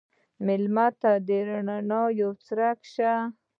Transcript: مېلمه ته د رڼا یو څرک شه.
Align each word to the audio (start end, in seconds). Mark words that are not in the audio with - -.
مېلمه 0.45 0.87
ته 1.01 1.11
د 1.27 1.29
رڼا 1.47 2.01
یو 2.21 2.31
څرک 2.45 2.79
شه. 2.93 3.13